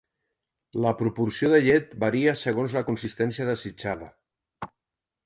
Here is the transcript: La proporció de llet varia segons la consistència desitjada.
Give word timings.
La 0.85 0.93
proporció 1.01 1.51
de 1.51 1.59
llet 1.67 1.93
varia 2.03 2.33
segons 2.45 2.73
la 2.79 2.83
consistència 2.87 3.47
desitjada. 3.51 4.09